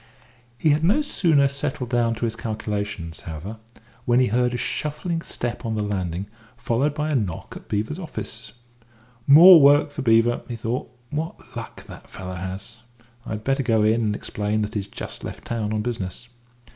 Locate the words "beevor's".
7.67-7.99